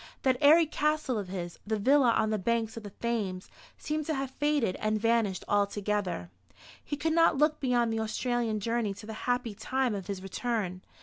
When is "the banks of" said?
2.31-2.81